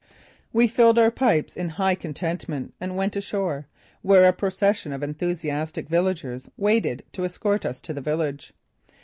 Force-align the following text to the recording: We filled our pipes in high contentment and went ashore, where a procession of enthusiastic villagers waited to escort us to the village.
We 0.51 0.65
filled 0.65 0.97
our 0.97 1.11
pipes 1.11 1.55
in 1.55 1.69
high 1.69 1.93
contentment 1.93 2.73
and 2.81 2.97
went 2.97 3.15
ashore, 3.15 3.67
where 4.01 4.27
a 4.27 4.33
procession 4.33 4.93
of 4.93 5.03
enthusiastic 5.03 5.87
villagers 5.89 6.49
waited 6.57 7.03
to 7.11 7.23
escort 7.23 7.67
us 7.67 7.79
to 7.81 7.93
the 7.93 8.01
village. 8.01 8.51